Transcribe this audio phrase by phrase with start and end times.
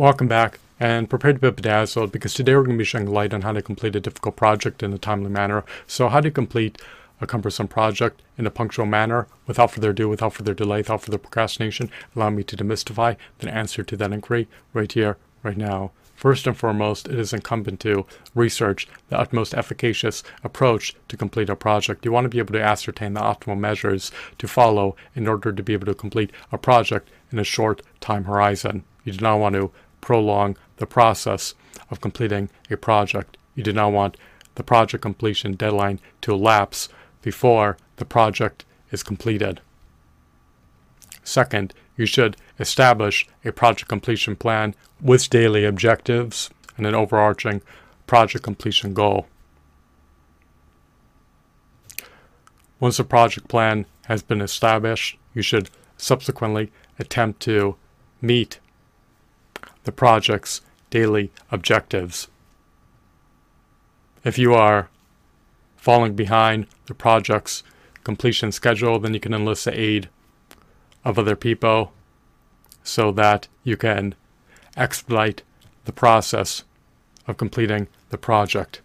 [0.00, 3.34] Welcome back, and prepare to be bedazzled because today we're going to be shedding light
[3.34, 5.62] on how to complete a difficult project in a timely manner.
[5.86, 6.80] So, how to complete
[7.20, 11.18] a cumbersome project in a punctual manner without further ado, without further delay, without further
[11.18, 11.90] procrastination.
[12.16, 15.90] Allow me to demystify the answer to that inquiry right here, right now.
[16.14, 21.56] First and foremost, it is incumbent to research the utmost efficacious approach to complete a
[21.56, 22.06] project.
[22.06, 25.62] You want to be able to ascertain the optimal measures to follow in order to
[25.62, 28.84] be able to complete a project in a short time horizon.
[29.04, 29.70] You do not want to
[30.00, 31.54] prolong the process
[31.90, 33.36] of completing a project.
[33.54, 34.16] You do not want
[34.54, 36.88] the project completion deadline to elapse
[37.22, 39.60] before the project is completed.
[41.22, 47.60] Second, you should establish a project completion plan with daily objectives and an overarching
[48.06, 49.26] project completion goal.
[52.80, 57.76] Once a project plan has been established, you should subsequently attempt to
[58.22, 58.58] meet
[59.90, 62.28] the project's daily objectives.
[64.22, 64.88] If you are
[65.76, 67.64] falling behind the project's
[68.04, 70.08] completion schedule, then you can enlist the aid
[71.04, 71.92] of other people
[72.84, 74.14] so that you can
[74.76, 75.42] expedite
[75.86, 76.62] the process
[77.26, 78.82] of completing the project.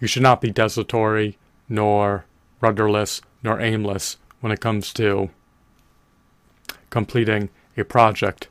[0.00, 1.36] You should not be desultory,
[1.68, 2.24] nor
[2.62, 5.28] rudderless, nor aimless when it comes to
[6.96, 8.48] completing a project.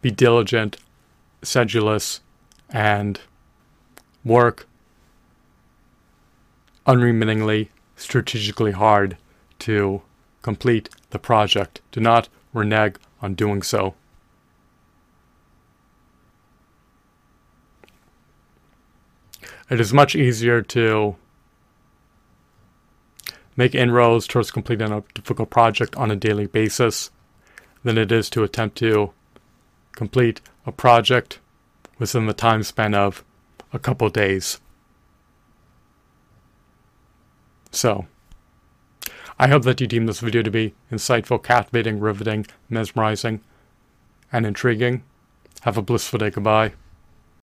[0.00, 0.78] Be diligent,
[1.42, 2.20] sedulous,
[2.70, 3.20] and
[4.24, 4.66] work
[6.86, 9.18] unremittingly, strategically hard
[9.58, 10.00] to
[10.40, 11.82] complete the project.
[11.92, 13.94] Do not renege on doing so.
[19.68, 21.16] It is much easier to
[23.56, 27.10] make inroads towards completing a difficult project on a daily basis
[27.82, 29.12] than it is to attempt to
[29.92, 31.38] complete a project
[31.98, 33.24] within the time span of
[33.72, 34.60] a couple days.
[37.70, 38.06] So,
[39.38, 43.42] I hope that you deem this video to be insightful, captivating, riveting, mesmerizing,
[44.32, 45.02] and intriguing.
[45.62, 46.30] Have a blissful day.
[46.30, 46.72] Goodbye.